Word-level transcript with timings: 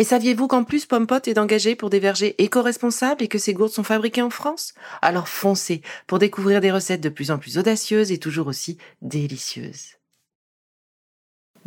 Et 0.00 0.04
saviez-vous 0.04 0.48
qu'en 0.48 0.64
plus 0.64 0.86
Pompot 0.86 1.20
est 1.26 1.36
engagé 1.36 1.76
pour 1.76 1.90
des 1.90 1.98
vergers 1.98 2.34
éco-responsables 2.42 3.22
et 3.22 3.28
que 3.28 3.36
ces 3.36 3.52
gourdes 3.52 3.72
sont 3.72 3.84
fabriquées 3.84 4.22
en 4.22 4.30
France? 4.30 4.72
Alors 5.02 5.28
foncez 5.28 5.82
pour 6.06 6.18
découvrir 6.18 6.62
des 6.62 6.72
recettes 6.72 7.02
de 7.02 7.10
plus 7.10 7.30
en 7.30 7.36
plus 7.36 7.58
audacieuses 7.58 8.10
et 8.10 8.16
toujours 8.16 8.46
aussi 8.46 8.78
délicieuses. 9.02 9.98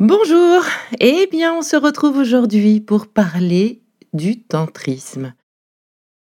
Bonjour 0.00 0.64
Eh 0.98 1.28
bien, 1.30 1.54
on 1.54 1.62
se 1.62 1.76
retrouve 1.76 2.16
aujourd'hui 2.16 2.80
pour 2.80 3.06
parler 3.06 3.84
du 4.12 4.42
tantrisme. 4.42 5.32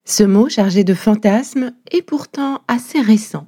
Ce 0.03 0.23
mot 0.23 0.50
chargé 0.50 0.84
de 0.84 0.95
fantasmes 0.95 1.72
est 1.92 2.02
pourtant 2.02 2.64
assez 2.68 3.00
récent. 3.00 3.45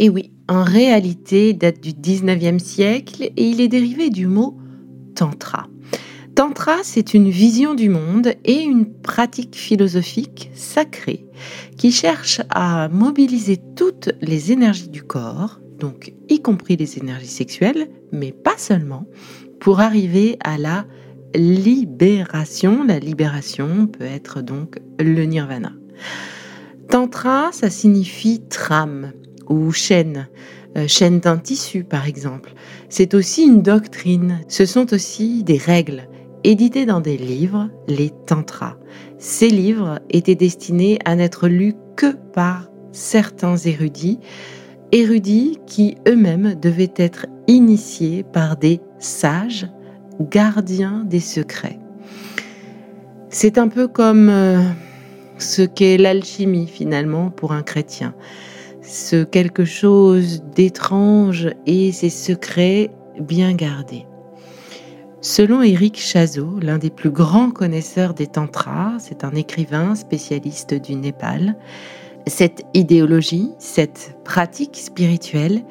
Et 0.00 0.08
oui, 0.08 0.32
en 0.48 0.64
réalité, 0.64 1.52
date 1.52 1.78
du 1.78 1.92
19e 1.92 2.58
siècle 2.58 3.22
et 3.22 3.44
il 3.44 3.60
est 3.60 3.68
dérivé 3.68 4.10
du 4.10 4.26
mot 4.26 4.58
tantra. 5.14 5.68
Tantra, 6.34 6.78
c'est 6.82 7.12
une 7.12 7.28
vision 7.28 7.74
du 7.74 7.90
monde 7.90 8.34
et 8.44 8.62
une 8.62 8.90
pratique 8.90 9.54
philosophique 9.54 10.50
sacrée 10.54 11.26
qui 11.76 11.92
cherche 11.92 12.40
à 12.48 12.88
mobiliser 12.88 13.58
toutes 13.76 14.10
les 14.22 14.50
énergies 14.50 14.88
du 14.88 15.02
corps, 15.02 15.60
donc 15.78 16.14
y 16.30 16.40
compris 16.40 16.76
les 16.76 16.98
énergies 16.98 17.26
sexuelles, 17.26 17.88
mais 18.12 18.32
pas 18.32 18.56
seulement, 18.56 19.04
pour 19.60 19.80
arriver 19.80 20.38
à 20.42 20.56
la 20.56 20.86
libération. 21.34 22.82
La 22.84 22.98
libération 22.98 23.86
peut 23.86 24.04
être 24.04 24.40
donc 24.40 24.78
le 24.98 25.24
nirvana. 25.24 25.72
Tantra, 26.88 27.50
ça 27.52 27.68
signifie 27.68 28.40
trame 28.48 29.12
ou 29.50 29.70
chaîne, 29.70 30.28
euh, 30.78 30.88
chaîne 30.88 31.20
d'un 31.20 31.36
tissu 31.36 31.84
par 31.84 32.06
exemple. 32.06 32.54
C'est 32.88 33.12
aussi 33.12 33.42
une 33.42 33.60
doctrine, 33.60 34.40
ce 34.48 34.64
sont 34.64 34.94
aussi 34.94 35.44
des 35.44 35.58
règles 35.58 36.08
édité 36.44 36.86
dans 36.86 37.00
des 37.00 37.16
livres, 37.16 37.68
les 37.88 38.10
tantras. 38.10 38.76
Ces 39.18 39.48
livres 39.48 40.00
étaient 40.10 40.34
destinés 40.34 40.98
à 41.04 41.14
n'être 41.14 41.48
lus 41.48 41.74
que 41.96 42.14
par 42.32 42.68
certains 42.92 43.56
érudits, 43.56 44.18
érudits 44.92 45.58
qui 45.66 45.96
eux-mêmes 46.06 46.54
devaient 46.54 46.92
être 46.96 47.26
initiés 47.46 48.22
par 48.22 48.56
des 48.56 48.80
sages, 48.98 49.66
gardiens 50.20 51.04
des 51.04 51.20
secrets. 51.20 51.78
C'est 53.28 53.56
un 53.56 53.68
peu 53.68 53.88
comme 53.88 54.28
euh, 54.28 54.60
ce 55.38 55.62
qu'est 55.62 55.96
l'alchimie 55.96 56.66
finalement 56.66 57.30
pour 57.30 57.52
un 57.52 57.62
chrétien. 57.62 58.14
Ce 58.82 59.24
quelque 59.24 59.64
chose 59.64 60.42
d'étrange 60.54 61.48
et 61.66 61.92
ses 61.92 62.10
secrets 62.10 62.90
bien 63.18 63.54
gardés. 63.54 64.06
Selon 65.24 65.62
Éric 65.62 66.00
Chazot, 66.00 66.58
l'un 66.60 66.78
des 66.78 66.90
plus 66.90 67.12
grands 67.12 67.52
connaisseurs 67.52 68.12
des 68.12 68.26
tantras, 68.26 68.96
c'est 68.98 69.22
un 69.22 69.30
écrivain 69.36 69.94
spécialiste 69.94 70.74
du 70.74 70.96
Népal, 70.96 71.54
cette 72.26 72.64
idéologie, 72.74 73.52
cette 73.60 74.16
pratique 74.24 74.76
spirituelle 74.76 75.62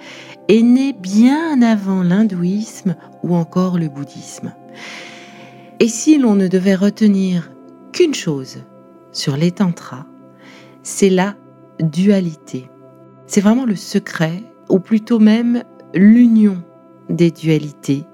est 0.47 0.61
née 0.61 0.93
bien 0.93 1.61
avant 1.63 2.01
l'hindouisme 2.01 2.95
ou 3.23 3.35
encore 3.35 3.77
le 3.77 3.89
bouddhisme. 3.89 4.53
Et 5.81 5.89
si 5.89 6.17
l'on 6.17 6.35
ne 6.35 6.47
devait 6.47 6.75
retenir 6.75 7.51
qu'une 7.91 8.13
chose 8.13 8.59
sur 9.11 9.35
les 9.35 9.51
tantras, 9.51 10.05
c'est 10.81 11.09
la 11.09 11.35
dualité. 11.81 12.69
C'est 13.27 13.41
vraiment 13.41 13.65
le 13.65 13.75
secret, 13.75 14.43
ou 14.69 14.79
plutôt 14.79 15.19
même 15.19 15.63
l'union 15.93 16.63
des 17.09 17.31
dualités 17.31 18.05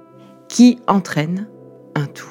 qui 0.47 0.80
entraîne 0.88 1.47
un 1.96 2.06
tout. 2.06 2.28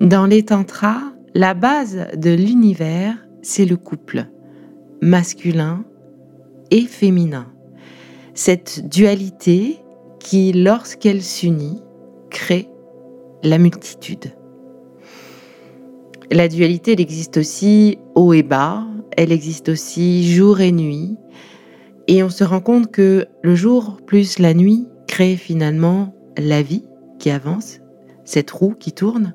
Dans 0.00 0.26
les 0.26 0.44
tantras, 0.44 1.00
la 1.34 1.54
base 1.54 2.06
de 2.16 2.30
l'univers, 2.30 3.16
c'est 3.42 3.64
le 3.64 3.76
couple, 3.76 4.26
masculin 5.02 5.84
et 6.70 6.82
féminin. 6.82 7.46
Cette 8.34 8.88
dualité 8.88 9.78
qui, 10.18 10.52
lorsqu'elle 10.52 11.22
s'unit, 11.22 11.80
crée 12.30 12.68
la 13.42 13.58
multitude. 13.58 14.32
La 16.30 16.48
dualité, 16.48 16.92
elle 16.92 17.00
existe 17.00 17.36
aussi 17.36 17.98
haut 18.14 18.32
et 18.32 18.42
bas, 18.42 18.84
elle 19.16 19.30
existe 19.30 19.68
aussi 19.68 20.32
jour 20.32 20.60
et 20.60 20.72
nuit, 20.72 21.16
et 22.08 22.22
on 22.22 22.30
se 22.30 22.44
rend 22.44 22.60
compte 22.60 22.90
que 22.90 23.26
le 23.42 23.54
jour 23.54 23.98
plus 24.06 24.38
la 24.38 24.54
nuit 24.54 24.88
crée 25.06 25.36
finalement 25.36 26.14
la 26.36 26.62
vie 26.62 26.84
qui 27.18 27.30
avance, 27.30 27.80
cette 28.24 28.50
roue 28.50 28.74
qui 28.74 28.92
tourne, 28.92 29.34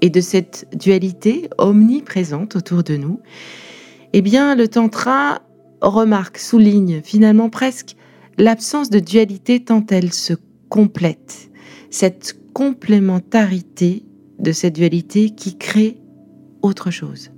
et 0.00 0.10
de 0.10 0.20
cette 0.20 0.68
dualité 0.76 1.48
omniprésente 1.58 2.56
autour 2.56 2.82
de 2.82 2.96
nous, 2.96 3.20
eh 4.12 4.22
bien, 4.22 4.54
le 4.54 4.68
Tantra 4.68 5.42
remarque, 5.80 6.38
souligne 6.38 7.02
finalement 7.02 7.50
presque 7.50 7.96
l'absence 8.38 8.90
de 8.90 9.00
dualité 9.00 9.60
tant 9.60 9.84
elle 9.90 10.12
se 10.12 10.34
complète, 10.68 11.50
cette 11.90 12.38
complémentarité 12.52 14.04
de 14.38 14.52
cette 14.52 14.74
dualité 14.74 15.30
qui 15.30 15.58
crée 15.58 15.98
autre 16.62 16.90
chose. 16.90 17.30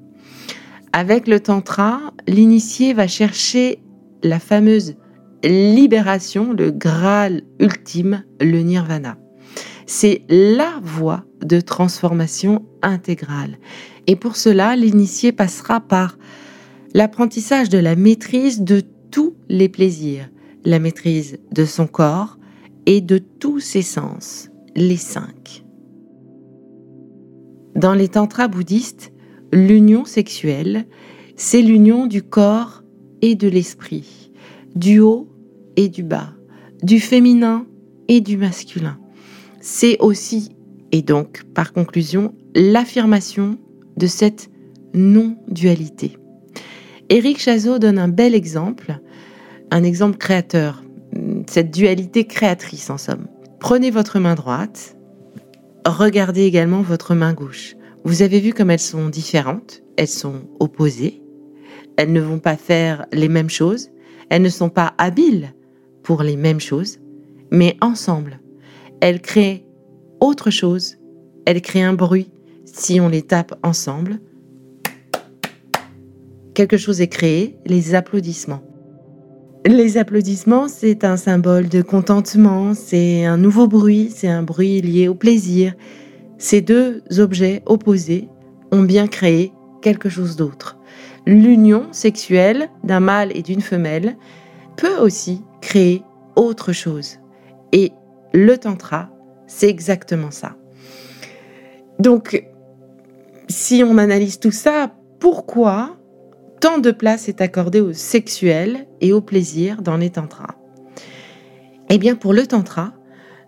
Avec 0.92 1.28
le 1.28 1.41
Tantra, 1.41 2.12
l'initié 2.26 2.94
va 2.94 3.06
chercher 3.06 3.80
la 4.22 4.38
fameuse 4.38 4.97
libération, 5.44 6.52
le 6.52 6.70
Graal 6.70 7.42
ultime, 7.58 8.24
le 8.40 8.60
Nirvana. 8.60 9.18
C'est 9.86 10.22
la 10.28 10.80
voie 10.82 11.24
de 11.44 11.60
transformation 11.60 12.64
intégrale. 12.82 13.58
Et 14.06 14.16
pour 14.16 14.36
cela, 14.36 14.76
l'initié 14.76 15.32
passera 15.32 15.80
par 15.80 16.16
l'apprentissage 16.94 17.68
de 17.68 17.78
la 17.78 17.96
maîtrise 17.96 18.62
de 18.62 18.82
tous 19.10 19.34
les 19.48 19.68
plaisirs, 19.68 20.28
la 20.64 20.78
maîtrise 20.78 21.38
de 21.52 21.64
son 21.64 21.86
corps 21.86 22.38
et 22.86 23.00
de 23.00 23.18
tous 23.18 23.60
ses 23.60 23.82
sens, 23.82 24.50
les 24.76 24.96
cinq. 24.96 25.64
Dans 27.74 27.94
les 27.94 28.08
tantras 28.08 28.48
bouddhistes, 28.48 29.12
l'union 29.52 30.04
sexuelle, 30.04 30.86
c'est 31.36 31.62
l'union 31.62 32.06
du 32.06 32.22
corps 32.22 32.82
et 33.22 33.34
de 33.34 33.48
l'esprit, 33.48 34.30
du 34.74 35.00
haut 35.00 35.29
et 35.76 35.88
du 35.88 36.02
bas, 36.02 36.32
du 36.82 37.00
féminin 37.00 37.66
et 38.08 38.20
du 38.20 38.36
masculin. 38.36 38.98
C'est 39.60 39.98
aussi, 40.00 40.50
et 40.92 41.02
donc 41.02 41.42
par 41.54 41.72
conclusion, 41.72 42.34
l'affirmation 42.54 43.58
de 43.96 44.06
cette 44.06 44.50
non-dualité. 44.94 46.16
Éric 47.08 47.38
Chazot 47.38 47.78
donne 47.78 47.98
un 47.98 48.08
bel 48.08 48.34
exemple, 48.34 49.00
un 49.70 49.84
exemple 49.84 50.16
créateur, 50.16 50.82
cette 51.48 51.70
dualité 51.70 52.24
créatrice 52.24 52.90
en 52.90 52.98
somme. 52.98 53.26
Prenez 53.58 53.90
votre 53.90 54.18
main 54.18 54.34
droite, 54.34 54.96
regardez 55.86 56.44
également 56.44 56.82
votre 56.82 57.14
main 57.14 57.32
gauche. 57.32 57.76
Vous 58.04 58.22
avez 58.22 58.40
vu 58.40 58.52
comme 58.52 58.70
elles 58.70 58.78
sont 58.78 59.08
différentes, 59.08 59.82
elles 59.96 60.08
sont 60.08 60.42
opposées, 60.58 61.22
elles 61.96 62.12
ne 62.12 62.20
vont 62.20 62.38
pas 62.38 62.56
faire 62.56 63.06
les 63.12 63.28
mêmes 63.28 63.50
choses, 63.50 63.90
elles 64.30 64.42
ne 64.42 64.48
sont 64.48 64.70
pas 64.70 64.94
habiles 64.96 65.52
pour 66.02 66.22
les 66.22 66.36
mêmes 66.36 66.60
choses, 66.60 66.98
mais 67.50 67.76
ensemble. 67.80 68.41
Elles 69.00 69.20
créent 69.20 69.64
autre 70.20 70.50
chose, 70.50 70.97
elles 71.47 71.62
créent 71.62 71.82
un 71.82 71.94
bruit 71.94 72.30
si 72.64 73.00
on 73.00 73.08
les 73.08 73.22
tape 73.22 73.58
ensemble. 73.62 74.20
Quelque 76.54 76.76
chose 76.76 77.00
est 77.00 77.08
créé, 77.08 77.56
les 77.66 77.94
applaudissements. 77.94 78.62
Les 79.66 79.98
applaudissements, 79.98 80.68
c'est 80.68 81.04
un 81.04 81.16
symbole 81.16 81.68
de 81.68 81.82
contentement, 81.82 82.74
c'est 82.74 83.24
un 83.24 83.36
nouveau 83.36 83.68
bruit, 83.68 84.10
c'est 84.14 84.28
un 84.28 84.42
bruit 84.42 84.80
lié 84.80 85.08
au 85.08 85.14
plaisir. 85.14 85.74
Ces 86.38 86.62
deux 86.62 87.03
objets 87.18 87.62
opposés 87.66 88.28
ont 88.72 88.82
bien 88.82 89.06
créé 89.06 89.53
quelque 89.82 90.08
chose 90.08 90.36
d'autre. 90.36 90.78
L'union 91.26 91.88
sexuelle 91.92 92.70
d'un 92.84 93.00
mâle 93.00 93.30
et 93.34 93.42
d'une 93.42 93.60
femelle 93.60 94.16
peut 94.76 94.96
aussi 94.98 95.42
créer 95.60 96.03
autre 96.36 96.72
chose. 96.72 97.18
Et 97.72 97.92
le 98.33 98.57
tantra, 98.59 99.10
c'est 99.47 99.68
exactement 99.68 100.30
ça. 100.30 100.57
Donc, 101.98 102.45
si 103.48 103.83
on 103.84 103.98
analyse 103.98 104.39
tout 104.39 104.53
ça, 104.53 104.95
pourquoi 105.18 105.97
tant 106.60 106.78
de 106.78 106.91
place 106.91 107.28
est 107.28 107.41
accordée 107.41 107.80
au 107.80 107.92
sexuel 107.92 108.86
et 109.01 109.12
au 109.12 109.21
plaisir 109.21 109.83
dans 109.83 109.97
les 109.97 110.10
tantras? 110.10 110.54
Eh 111.89 111.98
bien, 111.98 112.15
pour 112.15 112.33
le 112.33 112.47
tantra, 112.47 112.95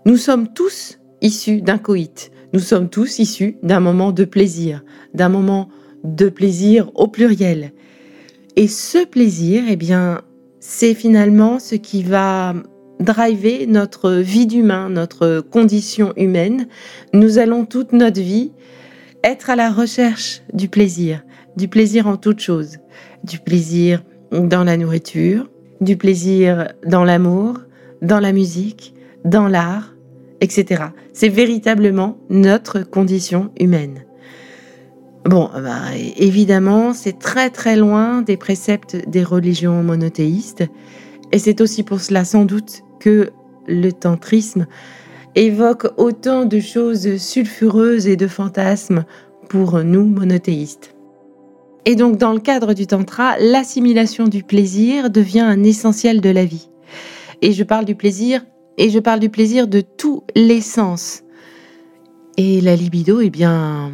nous 0.04 0.16
sommes 0.16 0.52
tous 0.52 0.98
issus 1.20 1.62
d'un 1.62 1.78
coït. 1.78 2.32
Nous 2.52 2.60
sommes 2.60 2.90
tous 2.90 3.20
issus 3.20 3.56
d'un 3.62 3.80
moment 3.80 4.12
de 4.12 4.24
plaisir, 4.24 4.82
d'un 5.14 5.28
moment 5.28 5.68
de 6.04 6.28
plaisir 6.28 6.90
au 6.94 7.06
pluriel. 7.06 7.72
Et 8.56 8.68
ce 8.68 9.06
plaisir, 9.06 9.62
eh 9.68 9.76
bien, 9.76 10.20
c'est 10.64 10.94
finalement 10.94 11.58
ce 11.58 11.74
qui 11.74 12.04
va 12.04 12.54
driver 13.00 13.66
notre 13.66 14.12
vie 14.12 14.46
d'humain, 14.46 14.90
notre 14.90 15.40
condition 15.40 16.12
humaine. 16.16 16.68
Nous 17.12 17.38
allons 17.38 17.64
toute 17.64 17.92
notre 17.92 18.20
vie 18.20 18.52
être 19.24 19.50
à 19.50 19.56
la 19.56 19.72
recherche 19.72 20.40
du 20.52 20.68
plaisir, 20.68 21.24
du 21.56 21.66
plaisir 21.66 22.06
en 22.06 22.16
toute 22.16 22.38
chose, 22.38 22.78
du 23.24 23.40
plaisir 23.40 24.04
dans 24.30 24.62
la 24.62 24.76
nourriture, 24.76 25.50
du 25.80 25.96
plaisir 25.96 26.68
dans 26.86 27.02
l'amour, 27.02 27.58
dans 28.00 28.20
la 28.20 28.30
musique, 28.30 28.94
dans 29.24 29.48
l'art, 29.48 29.96
etc. 30.40 30.84
C'est 31.12 31.28
véritablement 31.28 32.18
notre 32.30 32.82
condition 32.82 33.50
humaine. 33.58 34.04
Bon, 35.24 35.48
bah, 35.54 35.96
évidemment, 36.16 36.92
c'est 36.94 37.18
très 37.18 37.50
très 37.50 37.76
loin 37.76 38.22
des 38.22 38.36
préceptes 38.36 39.08
des 39.08 39.22
religions 39.22 39.82
monothéistes, 39.82 40.64
et 41.30 41.38
c'est 41.38 41.60
aussi 41.60 41.84
pour 41.84 42.00
cela 42.00 42.24
sans 42.24 42.44
doute 42.44 42.82
que 42.98 43.30
le 43.68 43.92
tantrisme 43.92 44.66
évoque 45.36 45.86
autant 45.96 46.44
de 46.44 46.58
choses 46.58 47.16
sulfureuses 47.18 48.08
et 48.08 48.16
de 48.16 48.26
fantasmes 48.26 49.04
pour 49.48 49.82
nous 49.84 50.04
monothéistes. 50.04 50.94
Et 51.84 51.94
donc 51.94 52.16
dans 52.18 52.32
le 52.32 52.40
cadre 52.40 52.74
du 52.74 52.86
tantra, 52.86 53.38
l'assimilation 53.38 54.26
du 54.26 54.42
plaisir 54.42 55.08
devient 55.08 55.40
un 55.40 55.62
essentiel 55.62 56.20
de 56.20 56.30
la 56.30 56.44
vie. 56.44 56.68
Et 57.42 57.52
je 57.52 57.64
parle 57.64 57.84
du 57.84 57.94
plaisir, 57.94 58.44
et 58.76 58.90
je 58.90 58.98
parle 58.98 59.20
du 59.20 59.30
plaisir 59.30 59.68
de 59.68 59.80
tous 59.80 60.24
les 60.34 60.60
sens. 60.60 61.22
Et 62.36 62.60
la 62.60 62.76
libido, 62.76 63.20
eh 63.20 63.30
bien, 63.30 63.92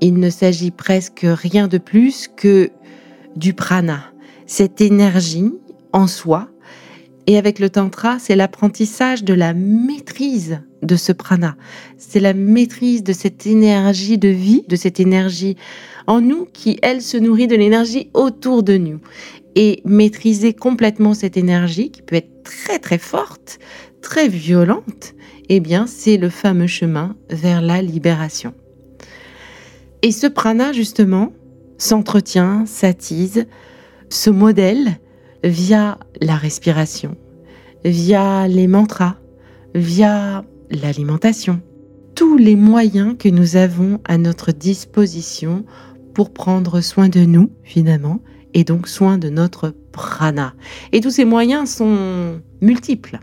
il 0.00 0.18
ne 0.18 0.30
s'agit 0.30 0.70
presque 0.70 1.24
rien 1.24 1.68
de 1.68 1.78
plus 1.78 2.28
que 2.28 2.70
du 3.36 3.54
prana, 3.54 4.04
cette 4.46 4.80
énergie 4.80 5.52
en 5.92 6.06
soi. 6.06 6.48
Et 7.26 7.36
avec 7.36 7.58
le 7.58 7.68
tantra, 7.68 8.18
c'est 8.18 8.36
l'apprentissage 8.36 9.22
de 9.22 9.34
la 9.34 9.52
maîtrise 9.52 10.60
de 10.82 10.96
ce 10.96 11.12
prana. 11.12 11.56
C'est 11.98 12.20
la 12.20 12.32
maîtrise 12.32 13.02
de 13.02 13.12
cette 13.12 13.46
énergie 13.46 14.16
de 14.16 14.28
vie, 14.28 14.64
de 14.68 14.76
cette 14.76 14.98
énergie 14.98 15.56
en 16.06 16.20
nous 16.20 16.46
qui, 16.46 16.78
elle, 16.82 17.02
se 17.02 17.16
nourrit 17.18 17.46
de 17.46 17.56
l'énergie 17.56 18.10
autour 18.14 18.62
de 18.62 18.78
nous. 18.78 19.00
Et 19.56 19.82
maîtriser 19.84 20.54
complètement 20.54 21.14
cette 21.14 21.36
énergie, 21.36 21.90
qui 21.90 22.00
peut 22.02 22.16
être 22.16 22.44
très 22.44 22.78
très 22.78 22.98
forte, 22.98 23.58
très 24.00 24.28
violente, 24.28 25.14
eh 25.48 25.60
bien, 25.60 25.86
c'est 25.86 26.16
le 26.16 26.30
fameux 26.30 26.66
chemin 26.66 27.16
vers 27.28 27.60
la 27.60 27.82
libération. 27.82 28.54
Et 30.02 30.12
ce 30.12 30.26
prana, 30.26 30.72
justement, 30.72 31.32
s'entretient, 31.76 32.66
s'attise, 32.66 33.46
se 34.10 34.30
modèle 34.30 34.98
via 35.42 35.98
la 36.20 36.36
respiration, 36.36 37.16
via 37.84 38.46
les 38.48 38.66
mantras, 38.66 39.16
via 39.74 40.44
l'alimentation, 40.70 41.60
tous 42.14 42.36
les 42.36 42.56
moyens 42.56 43.16
que 43.18 43.28
nous 43.28 43.56
avons 43.56 44.00
à 44.04 44.18
notre 44.18 44.52
disposition 44.52 45.64
pour 46.14 46.32
prendre 46.32 46.80
soin 46.80 47.08
de 47.08 47.20
nous, 47.20 47.50
finalement, 47.62 48.20
et 48.54 48.64
donc 48.64 48.88
soin 48.88 49.18
de 49.18 49.28
notre 49.28 49.74
prana. 49.92 50.54
Et 50.92 51.00
tous 51.00 51.10
ces 51.10 51.24
moyens 51.24 51.70
sont 51.70 52.40
multiples. 52.60 53.20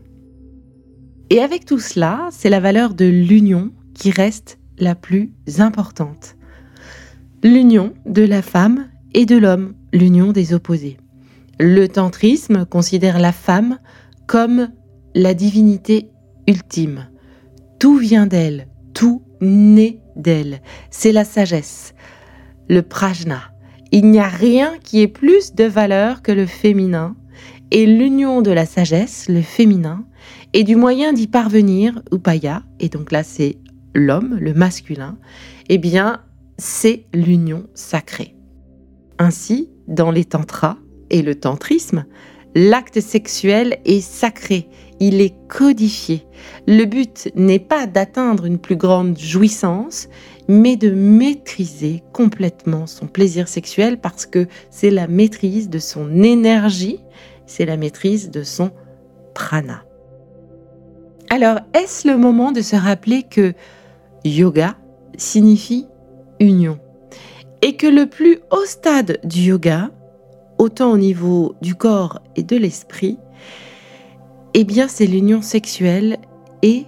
Et 1.29 1.39
avec 1.39 1.65
tout 1.65 1.79
cela, 1.79 2.29
c'est 2.31 2.49
la 2.49 2.59
valeur 2.59 2.93
de 2.93 3.05
l'union 3.05 3.71
qui 3.93 4.11
reste 4.11 4.59
la 4.77 4.95
plus 4.95 5.31
importante. 5.57 6.35
L'union 7.45 7.93
de 8.07 8.23
la 8.23 8.41
femme 8.41 8.87
et 9.13 9.27
de 9.27 9.37
l'homme, 9.37 9.75
l'union 9.93 10.31
des 10.31 10.55
opposés. 10.55 10.97
Le 11.59 11.85
tantrisme 11.87 12.65
considère 12.65 13.19
la 13.19 13.31
femme 13.31 13.77
comme 14.25 14.69
la 15.13 15.35
divinité 15.35 16.09
ultime. 16.47 17.07
Tout 17.77 17.97
vient 17.97 18.25
d'elle, 18.25 18.67
tout 18.95 19.21
naît 19.41 19.99
d'elle. 20.15 20.59
C'est 20.89 21.11
la 21.11 21.23
sagesse, 21.23 21.93
le 22.67 22.81
prajna. 22.81 23.41
Il 23.91 24.09
n'y 24.09 24.17
a 24.17 24.27
rien 24.27 24.73
qui 24.83 25.01
ait 25.01 25.07
plus 25.07 25.53
de 25.53 25.65
valeur 25.65 26.23
que 26.23 26.31
le 26.31 26.47
féminin, 26.47 27.15
et 27.69 27.85
l'union 27.85 28.41
de 28.41 28.49
la 28.49 28.65
sagesse, 28.65 29.29
le 29.29 29.43
féminin, 29.43 30.07
et 30.53 30.63
du 30.63 30.75
moyen 30.75 31.13
d'y 31.13 31.27
parvenir, 31.27 32.01
upaya, 32.11 32.63
et 32.79 32.89
donc 32.89 33.11
là 33.11 33.21
c'est 33.21 33.59
l'homme, 33.93 34.35
le 34.41 34.55
masculin, 34.55 35.19
eh 35.69 35.77
bien 35.77 36.21
c'est 36.57 37.05
l'union 37.13 37.67
sacrée. 37.73 38.35
Ainsi, 39.17 39.69
dans 39.87 40.11
les 40.11 40.25
tantras 40.25 40.77
et 41.09 41.21
le 41.21 41.35
tantrisme, 41.35 42.05
l'acte 42.55 42.99
sexuel 42.99 43.79
est 43.85 44.01
sacré, 44.01 44.69
il 44.99 45.21
est 45.21 45.35
codifié. 45.47 46.25
Le 46.67 46.85
but 46.85 47.29
n'est 47.35 47.59
pas 47.59 47.85
d'atteindre 47.85 48.45
une 48.45 48.59
plus 48.59 48.77
grande 48.77 49.17
jouissance, 49.17 50.07
mais 50.47 50.75
de 50.75 50.91
maîtriser 50.91 52.03
complètement 52.13 52.87
son 52.87 53.07
plaisir 53.07 53.47
sexuel 53.47 53.99
parce 53.99 54.25
que 54.25 54.47
c'est 54.69 54.91
la 54.91 55.07
maîtrise 55.07 55.69
de 55.69 55.79
son 55.79 56.23
énergie, 56.23 56.99
c'est 57.45 57.65
la 57.65 57.77
maîtrise 57.77 58.31
de 58.31 58.43
son 58.43 58.71
prana. 59.33 59.83
Alors, 61.29 61.59
est-ce 61.73 62.07
le 62.07 62.17
moment 62.17 62.51
de 62.51 62.61
se 62.61 62.75
rappeler 62.75 63.23
que 63.23 63.53
yoga 64.23 64.77
signifie 65.17 65.87
union 66.39 66.79
et 67.61 67.75
que 67.75 67.87
le 67.87 68.05
plus 68.07 68.39
haut 68.51 68.65
stade 68.65 69.19
du 69.23 69.41
yoga, 69.41 69.89
autant 70.57 70.91
au 70.91 70.97
niveau 70.97 71.55
du 71.61 71.75
corps 71.75 72.21
et 72.35 72.43
de 72.43 72.55
l'esprit, 72.55 73.17
eh 74.53 74.63
bien 74.63 74.87
c'est 74.87 75.07
l'union 75.07 75.41
sexuelle 75.41 76.17
et 76.61 76.85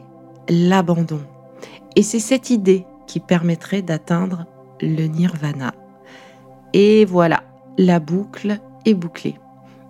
l'abandon. 0.50 1.22
Et 1.96 2.04
c'est 2.04 2.20
cette 2.20 2.50
idée 2.50 2.86
qui 3.08 3.20
permettrait 3.20 3.82
d'atteindre 3.82 4.46
le 4.82 5.08
nirvana. 5.08 5.74
Et 6.74 7.06
voilà, 7.06 7.44
la 7.78 8.00
boucle 8.00 8.60
est 8.86 8.94
bouclée. 8.94 9.36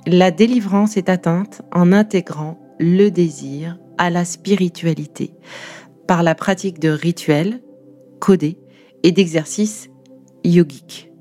La 0.05 0.31
délivrance 0.31 0.95
est 0.95 1.09
atteinte 1.09 1.61
en 1.73 1.91
intégrant 1.91 2.57
le 2.79 3.09
désir 3.09 3.77
à 3.97 4.09
la 4.09 4.23
spiritualité 4.23 5.33
par 6.07 6.23
la 6.23 6.35
pratique 6.35 6.79
de 6.79 6.89
rituels 6.89 7.61
codés 8.19 8.57
et 9.03 9.11
d'exercices 9.11 9.89
yogiques. 10.43 11.11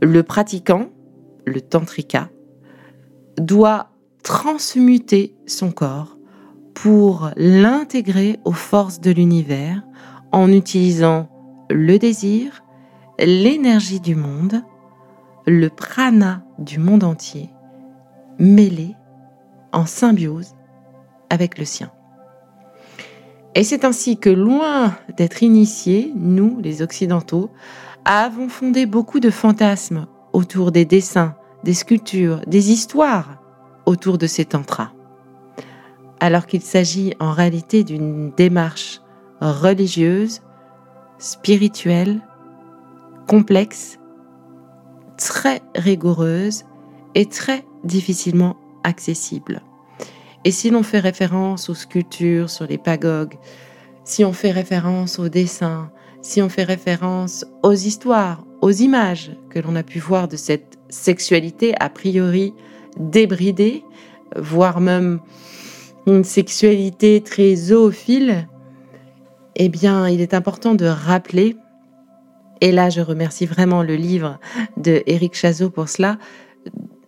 Le 0.00 0.22
pratiquant, 0.22 0.90
le 1.44 1.60
tantrika, 1.60 2.30
doit 3.38 3.90
transmuter 4.22 5.36
son 5.46 5.70
corps 5.70 6.18
pour 6.74 7.30
l'intégrer 7.36 8.38
aux 8.44 8.52
forces 8.52 9.00
de 9.00 9.10
l'univers 9.10 9.82
en 10.32 10.50
utilisant 10.50 11.28
le 11.70 11.98
désir, 11.98 12.64
l'énergie 13.18 14.00
du 14.00 14.16
monde, 14.16 14.62
le 15.46 15.68
prana 15.68 16.44
du 16.58 16.78
monde 16.78 17.04
entier, 17.04 17.50
mêlé 18.38 18.94
en 19.72 19.86
symbiose 19.86 20.54
avec 21.30 21.58
le 21.58 21.64
sien. 21.64 21.92
Et 23.54 23.62
c'est 23.62 23.84
ainsi 23.84 24.16
que, 24.16 24.30
loin 24.30 24.96
d'être 25.16 25.42
initiés, 25.42 26.12
nous, 26.16 26.58
les 26.60 26.82
Occidentaux, 26.82 27.50
avons 28.04 28.48
fondé 28.48 28.84
beaucoup 28.84 29.20
de 29.20 29.30
fantasmes 29.30 30.06
autour 30.32 30.72
des 30.72 30.84
dessins, 30.84 31.36
des 31.62 31.74
sculptures, 31.74 32.40
des 32.46 32.72
histoires 32.72 33.38
autour 33.86 34.18
de 34.18 34.26
ces 34.26 34.44
tantras. 34.44 34.90
Alors 36.20 36.46
qu'il 36.46 36.62
s'agit 36.62 37.14
en 37.20 37.32
réalité 37.32 37.84
d'une 37.84 38.30
démarche 38.32 39.00
religieuse, 39.40 40.42
spirituelle, 41.18 42.20
complexe, 43.28 43.98
très 45.16 45.62
rigoureuse 45.76 46.64
et 47.14 47.26
très 47.26 47.64
difficilement 47.84 48.56
accessible. 48.82 49.62
Et 50.44 50.50
si 50.50 50.70
l'on 50.70 50.82
fait 50.82 51.00
référence 51.00 51.70
aux 51.70 51.74
sculptures 51.74 52.50
sur 52.50 52.66
les 52.66 52.78
pagogues, 52.78 53.34
si 54.04 54.24
on 54.24 54.34
fait 54.34 54.50
référence 54.50 55.18
aux 55.18 55.30
dessins, 55.30 55.90
si 56.20 56.42
on 56.42 56.50
fait 56.50 56.64
référence 56.64 57.46
aux 57.62 57.72
histoires, 57.72 58.44
aux 58.60 58.70
images 58.70 59.32
que 59.48 59.58
l'on 59.58 59.74
a 59.74 59.82
pu 59.82 59.98
voir 59.98 60.28
de 60.28 60.36
cette 60.36 60.78
sexualité 60.90 61.74
a 61.80 61.88
priori 61.88 62.52
débridée, 62.98 63.84
voire 64.36 64.80
même 64.80 65.20
une 66.06 66.24
sexualité 66.24 67.22
très 67.22 67.54
zoophile, 67.54 68.46
eh 69.56 69.68
bien, 69.70 70.08
il 70.08 70.20
est 70.20 70.34
important 70.34 70.74
de 70.74 70.86
rappeler, 70.86 71.56
et 72.60 72.72
là 72.72 72.90
je 72.90 73.00
remercie 73.00 73.46
vraiment 73.46 73.82
le 73.82 73.96
livre 73.96 74.38
de 74.76 75.02
Éric 75.06 75.34
Chazot 75.34 75.70
pour 75.70 75.88
cela, 75.88 76.18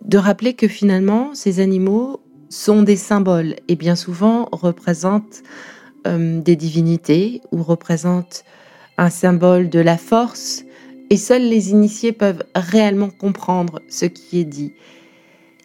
de 0.05 0.17
rappeler 0.17 0.53
que 0.53 0.67
finalement, 0.67 1.31
ces 1.33 1.59
animaux 1.59 2.21
sont 2.49 2.83
des 2.83 2.95
symboles 2.95 3.55
et 3.67 3.75
bien 3.75 3.95
souvent 3.95 4.47
représentent 4.51 5.43
euh, 6.05 6.39
des 6.39 6.55
divinités 6.55 7.41
ou 7.51 7.63
représentent 7.63 8.43
un 8.97 9.09
symbole 9.09 9.69
de 9.69 9.79
la 9.79 9.97
force 9.97 10.63
et 11.09 11.17
seuls 11.17 11.47
les 11.47 11.71
initiés 11.71 12.11
peuvent 12.11 12.43
réellement 12.55 13.09
comprendre 13.09 13.81
ce 13.89 14.05
qui 14.05 14.39
est 14.39 14.45
dit. 14.45 14.73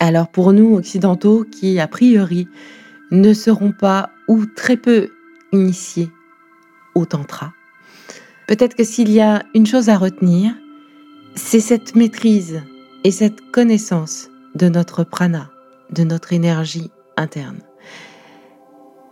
Alors 0.00 0.28
pour 0.28 0.52
nous 0.52 0.74
occidentaux 0.74 1.44
qui 1.44 1.78
a 1.80 1.86
priori 1.86 2.48
ne 3.10 3.32
seront 3.32 3.72
pas 3.72 4.10
ou 4.28 4.46
très 4.46 4.76
peu 4.76 5.10
initiés 5.52 6.08
au 6.94 7.04
tantra, 7.04 7.52
peut-être 8.48 8.74
que 8.74 8.84
s'il 8.84 9.10
y 9.10 9.20
a 9.20 9.44
une 9.54 9.66
chose 9.66 9.88
à 9.88 9.96
retenir, 9.96 10.52
c'est 11.34 11.60
cette 11.60 11.94
maîtrise 11.94 12.62
et 13.04 13.10
cette 13.10 13.40
connaissance 13.52 14.28
de 14.54 14.68
notre 14.68 15.04
prana, 15.04 15.51
de 15.92 16.04
notre 16.04 16.32
énergie 16.32 16.90
interne. 17.16 17.60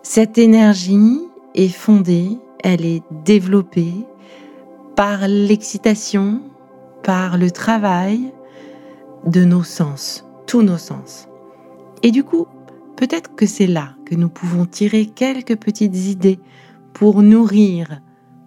Cette 0.03 0.39
énergie 0.39 1.21
est 1.55 1.69
fondée, 1.69 2.39
elle 2.65 2.85
est 2.85 3.03
développée 3.25 3.95
par 4.97 5.29
l'excitation, 5.29 6.43
par 7.03 7.39
le 7.39 7.51
travail 7.51 8.33
de 9.27 9.45
nos 9.45 9.63
sens, 9.63 10.25
tous 10.47 10.63
nos 10.63 10.79
sens. 10.79 11.29
Et 12.03 12.11
du 12.11 12.25
coup, 12.25 12.47
peut-être 12.97 13.35
que 13.35 13.47
c'est 13.47 13.67
là 13.67 13.95
que 14.07 14.15
nous 14.15 14.29
pouvons 14.29 14.67
tirer 14.67 15.07
quelques 15.07 15.57
petites 15.57 15.97
idées 15.97 16.41
pour 16.93 17.23
nourrir, 17.23 18.01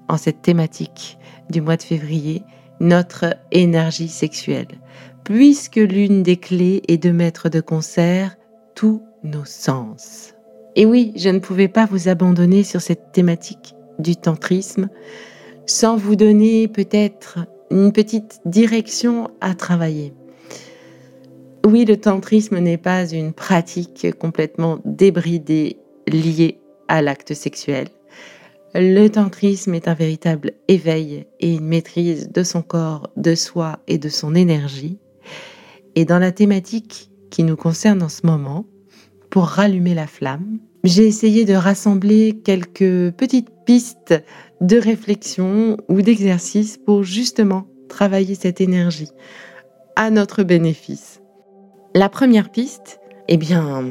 en 0.09 0.17
cette 0.17 0.41
thématique 0.41 1.17
du 1.49 1.61
mois 1.61 1.77
de 1.77 1.83
février, 1.83 2.43
notre 2.79 3.37
énergie 3.51 4.09
sexuelle, 4.09 4.79
puisque 5.23 5.77
l'une 5.77 6.23
des 6.23 6.37
clés 6.37 6.81
est 6.87 6.97
de 6.97 7.11
mettre 7.11 7.49
de 7.49 7.61
concert 7.61 8.35
tous 8.75 9.01
nos 9.23 9.45
sens. 9.45 10.33
Et 10.75 10.85
oui, 10.85 11.13
je 11.15 11.29
ne 11.29 11.39
pouvais 11.39 11.67
pas 11.67 11.85
vous 11.85 12.07
abandonner 12.09 12.63
sur 12.63 12.81
cette 12.81 13.11
thématique 13.11 13.75
du 13.99 14.15
tantrisme 14.15 14.89
sans 15.65 15.95
vous 15.95 16.15
donner 16.15 16.67
peut-être 16.67 17.39
une 17.71 17.91
petite 17.91 18.41
direction 18.45 19.29
à 19.39 19.55
travailler. 19.55 20.13
Oui, 21.65 21.85
le 21.85 21.95
tantrisme 21.97 22.59
n'est 22.59 22.77
pas 22.77 23.09
une 23.09 23.31
pratique 23.31 24.07
complètement 24.19 24.79
débridée 24.83 25.77
liée 26.07 26.59
à 26.89 27.01
l'acte 27.01 27.33
sexuel. 27.33 27.87
Le 28.75 29.07
tantrisme 29.07 29.73
est 29.75 29.87
un 29.87 29.93
véritable 29.93 30.53
éveil 30.67 31.25
et 31.39 31.53
une 31.53 31.65
maîtrise 31.65 32.29
de 32.31 32.43
son 32.43 32.63
corps, 32.63 33.09
de 33.15 33.35
soi 33.35 33.79
et 33.87 33.97
de 33.97 34.09
son 34.09 34.35
énergie. 34.35 34.97
Et 35.95 36.05
dans 36.05 36.19
la 36.19 36.31
thématique 36.31 37.11
qui 37.29 37.43
nous 37.43 37.55
concerne 37.55 38.03
en 38.03 38.09
ce 38.09 38.25
moment, 38.25 38.65
pour 39.29 39.45
rallumer 39.45 39.93
la 39.93 40.07
flamme, 40.07 40.59
j'ai 40.83 41.07
essayé 41.07 41.45
de 41.45 41.53
rassembler 41.53 42.39
quelques 42.43 43.11
petites 43.11 43.49
pistes 43.65 44.13
de 44.61 44.77
réflexion 44.77 45.77
ou 45.89 46.01
d'exercice 46.01 46.77
pour 46.77 47.03
justement 47.03 47.67
travailler 47.87 48.35
cette 48.35 48.61
énergie 48.61 49.09
à 49.95 50.09
notre 50.09 50.43
bénéfice. 50.43 51.21
La 51.95 52.09
première 52.09 52.49
piste, 52.49 52.99
eh 53.27 53.37
bien, 53.37 53.85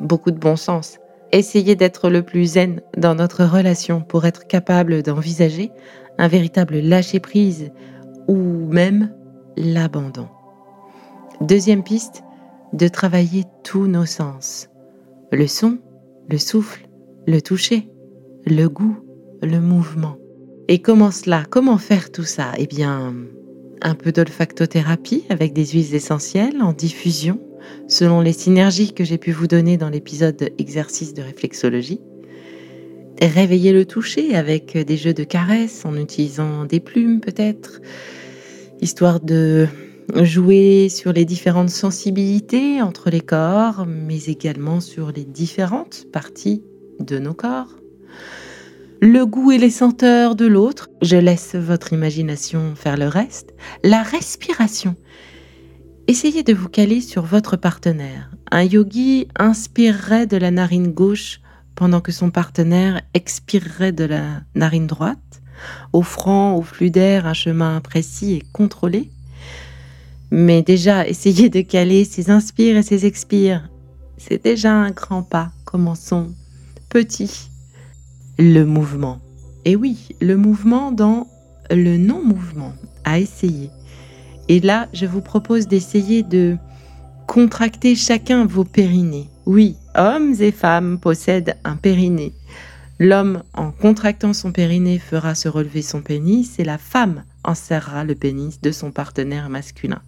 beaucoup 0.00 0.30
de 0.30 0.38
bon 0.38 0.56
sens. 0.56 0.98
Essayez 1.32 1.74
d'être 1.74 2.08
le 2.08 2.22
plus 2.22 2.52
zen 2.52 2.80
dans 2.96 3.14
notre 3.16 3.44
relation 3.44 4.00
pour 4.00 4.26
être 4.26 4.46
capable 4.46 5.02
d'envisager 5.02 5.70
un 6.18 6.28
véritable 6.28 6.78
lâcher-prise 6.78 7.72
ou 8.28 8.36
même 8.36 9.12
l'abandon. 9.56 10.28
Deuxième 11.42 11.82
piste, 11.82 12.22
de 12.72 12.88
travailler 12.88 13.44
tous 13.62 13.86
nos 13.86 14.06
sens. 14.06 14.68
Le 15.30 15.46
son, 15.46 15.78
le 16.30 16.38
souffle, 16.38 16.88
le 17.26 17.42
toucher, 17.42 17.90
le 18.46 18.68
goût, 18.68 18.96
le 19.42 19.60
mouvement. 19.60 20.16
Et 20.68 20.80
comment 20.80 21.10
cela 21.10 21.44
Comment 21.48 21.76
faire 21.76 22.10
tout 22.10 22.24
ça? 22.24 22.52
Eh 22.56 22.66
bien, 22.66 23.14
un 23.82 23.94
peu 23.94 24.12
d'olfactothérapie 24.12 25.24
avec 25.28 25.52
des 25.52 25.66
huiles 25.66 25.94
essentielles 25.94 26.62
en 26.62 26.72
diffusion, 26.72 27.38
selon 27.86 28.22
les 28.22 28.32
synergies 28.32 28.94
que 28.94 29.04
j'ai 29.04 29.18
pu 29.18 29.30
vous 29.30 29.46
donner 29.46 29.76
dans 29.76 29.90
l'épisode 29.90 30.50
exercice 30.58 31.12
de 31.12 31.20
réflexologie. 31.20 32.00
Réveiller 33.20 33.74
le 33.74 33.84
toucher 33.84 34.34
avec 34.34 34.76
des 34.76 34.96
jeux 34.96 35.14
de 35.14 35.24
caresses 35.24 35.84
en 35.84 35.96
utilisant 35.96 36.64
des 36.64 36.80
plumes 36.80 37.20
peut-être, 37.20 37.82
histoire 38.80 39.20
de 39.20 39.68
jouer 40.14 40.88
sur 40.88 41.12
les 41.12 41.24
différentes 41.24 41.70
sensibilités 41.70 42.80
entre 42.82 43.10
les 43.10 43.20
corps, 43.20 43.86
mais 43.86 44.24
également 44.24 44.80
sur 44.80 45.12
les 45.12 45.24
différentes 45.24 46.06
parties 46.12 46.62
de 47.00 47.18
nos 47.18 47.34
corps. 47.34 47.74
Le 49.02 49.26
goût 49.26 49.52
et 49.52 49.58
les 49.58 49.70
senteurs 49.70 50.36
de 50.36 50.46
l'autre, 50.46 50.88
je 51.02 51.16
laisse 51.16 51.54
votre 51.54 51.92
imagination 51.92 52.74
faire 52.74 52.96
le 52.96 53.08
reste. 53.08 53.54
La 53.84 54.02
respiration. 54.02 54.96
Essayez 56.08 56.42
de 56.42 56.54
vous 56.54 56.68
caler 56.68 57.00
sur 57.00 57.22
votre 57.22 57.56
partenaire. 57.56 58.30
Un 58.50 58.62
yogi 58.62 59.28
inspirerait 59.38 60.26
de 60.26 60.36
la 60.36 60.50
narine 60.50 60.92
gauche 60.92 61.40
pendant 61.74 62.00
que 62.00 62.12
son 62.12 62.30
partenaire 62.30 63.02
expirerait 63.12 63.92
de 63.92 64.04
la 64.04 64.40
narine 64.54 64.86
droite, 64.86 65.42
offrant 65.92 66.56
au 66.56 66.62
flux 66.62 66.90
d'air 66.90 67.26
un 67.26 67.34
chemin 67.34 67.80
précis 67.80 68.34
et 68.34 68.42
contrôlé. 68.52 69.10
Mais 70.38 70.60
déjà, 70.60 71.08
essayez 71.08 71.48
de 71.48 71.62
caler 71.62 72.04
ses 72.04 72.30
inspires 72.30 72.76
et 72.76 72.82
ses 72.82 73.06
expires. 73.06 73.70
C'est 74.18 74.44
déjà 74.44 74.70
un 74.70 74.90
grand 74.90 75.22
pas. 75.22 75.50
Commençons 75.64 76.34
petit. 76.90 77.48
Le 78.38 78.64
mouvement. 78.64 79.18
Et 79.64 79.76
oui, 79.76 80.08
le 80.20 80.36
mouvement 80.36 80.92
dans 80.92 81.26
le 81.70 81.96
non-mouvement 81.96 82.74
à 83.04 83.18
essayer. 83.18 83.70
Et 84.48 84.60
là, 84.60 84.88
je 84.92 85.06
vous 85.06 85.22
propose 85.22 85.68
d'essayer 85.68 86.22
de 86.22 86.58
contracter 87.26 87.94
chacun 87.94 88.44
vos 88.44 88.64
périnées. 88.64 89.30
Oui, 89.46 89.76
hommes 89.94 90.34
et 90.38 90.52
femmes 90.52 90.98
possèdent 91.00 91.56
un 91.64 91.76
périnée. 91.76 92.34
L'homme, 92.98 93.42
en 93.52 93.72
contractant 93.72 94.32
son 94.32 94.52
périnée, 94.52 94.98
fera 94.98 95.34
se 95.34 95.48
relever 95.48 95.82
son 95.82 96.00
pénis 96.00 96.58
et 96.58 96.64
la 96.64 96.78
femme 96.78 97.24
enserrera 97.44 98.04
le 98.04 98.14
pénis 98.14 98.60
de 98.60 98.70
son 98.70 98.90
partenaire 98.90 99.50
masculin. 99.50 100.00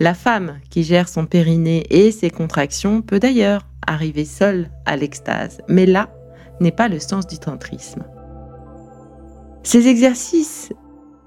La 0.00 0.14
femme 0.14 0.58
qui 0.70 0.84
gère 0.84 1.08
son 1.08 1.26
périnée 1.26 1.84
et 1.90 2.12
ses 2.12 2.30
contractions 2.30 3.02
peut 3.02 3.18
d'ailleurs 3.18 3.66
arriver 3.86 4.24
seule 4.24 4.70
à 4.86 4.96
l'extase, 4.96 5.60
mais 5.68 5.86
là 5.86 6.10
n'est 6.60 6.72
pas 6.72 6.88
le 6.88 7.00
sens 7.00 7.26
du 7.26 7.38
tantrisme. 7.38 8.04
Ces 9.62 9.88
exercices 9.88 10.72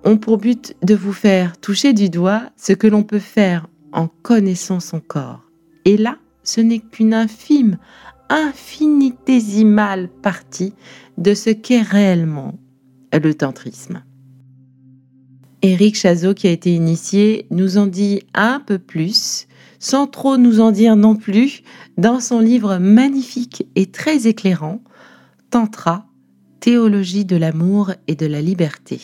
ont 0.03 0.17
pour 0.17 0.37
but 0.37 0.75
de 0.83 0.95
vous 0.95 1.13
faire 1.13 1.57
toucher 1.57 1.93
du 1.93 2.09
doigt 2.09 2.43
ce 2.55 2.73
que 2.73 2.87
l'on 2.87 3.03
peut 3.03 3.19
faire 3.19 3.67
en 3.91 4.07
connaissant 4.07 4.79
son 4.79 4.99
corps. 4.99 5.41
Et 5.85 5.97
là, 5.97 6.17
ce 6.43 6.61
n'est 6.61 6.79
qu'une 6.79 7.13
infime, 7.13 7.77
infinitésimale 8.29 10.09
partie 10.09 10.73
de 11.17 11.33
ce 11.33 11.49
qu'est 11.49 11.81
réellement 11.81 12.59
le 13.13 13.33
tantrisme. 13.33 14.03
Éric 15.61 15.95
Chazot, 15.95 16.33
qui 16.33 16.47
a 16.47 16.51
été 16.51 16.73
initié, 16.73 17.47
nous 17.49 17.77
en 17.77 17.87
dit 17.87 18.21
un 18.33 18.59
peu 18.59 18.77
plus, 18.77 19.47
sans 19.79 20.07
trop 20.07 20.37
nous 20.37 20.59
en 20.59 20.71
dire 20.71 20.95
non 20.95 21.15
plus, 21.15 21.63
dans 21.97 22.19
son 22.19 22.39
livre 22.39 22.77
magnifique 22.77 23.67
et 23.75 23.87
très 23.87 24.27
éclairant, 24.27 24.81
Tantra, 25.49 26.05
Théologie 26.59 27.23
de 27.23 27.37
l'amour 27.37 27.91
et 28.07 28.15
de 28.15 28.25
la 28.25 28.41
liberté. 28.41 28.99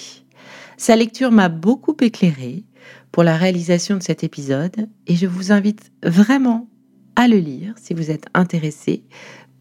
Sa 0.77 0.95
lecture 0.95 1.31
m'a 1.31 1.49
beaucoup 1.49 1.95
éclairé 2.01 2.65
pour 3.11 3.23
la 3.23 3.37
réalisation 3.37 3.95
de 3.95 4.03
cet 4.03 4.23
épisode 4.23 4.89
et 5.07 5.15
je 5.15 5.27
vous 5.27 5.51
invite 5.51 5.91
vraiment 6.03 6.67
à 7.15 7.27
le 7.27 7.37
lire 7.37 7.73
si 7.77 7.93
vous 7.93 8.11
êtes 8.11 8.25
intéressé 8.33 9.03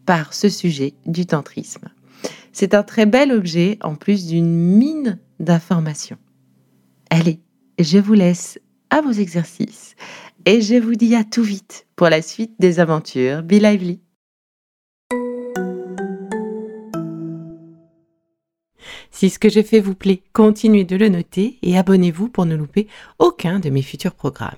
par 0.05 0.33
ce 0.33 0.49
sujet 0.49 0.93
du 1.05 1.25
tantrisme. 1.25 1.89
C'est 2.51 2.73
un 2.73 2.83
très 2.83 3.05
bel 3.05 3.31
objet 3.31 3.77
en 3.81 3.95
plus 3.95 4.27
d'une 4.27 4.49
mine 4.49 5.19
d'informations. 5.39 6.17
Allez, 7.09 7.39
je 7.79 7.97
vous 7.97 8.13
laisse 8.13 8.59
à 8.89 9.01
vos 9.01 9.11
exercices 9.11 9.95
et 10.45 10.61
je 10.61 10.75
vous 10.75 10.95
dis 10.95 11.15
à 11.15 11.23
tout 11.23 11.43
vite 11.43 11.87
pour 11.95 12.09
la 12.09 12.21
suite 12.21 12.53
des 12.59 12.79
aventures 12.79 13.43
Be 13.43 13.53
Lively. 13.53 13.99
Si 19.11 19.29
ce 19.29 19.39
que 19.39 19.47
j'ai 19.49 19.63
fait 19.63 19.79
vous 19.79 19.95
plaît, 19.95 20.21
continuez 20.33 20.83
de 20.83 20.95
le 20.95 21.07
noter 21.07 21.57
et 21.61 21.77
abonnez-vous 21.77 22.29
pour 22.29 22.45
ne 22.45 22.55
louper 22.55 22.87
aucun 23.19 23.59
de 23.59 23.69
mes 23.69 23.81
futurs 23.81 24.15
programmes. 24.15 24.57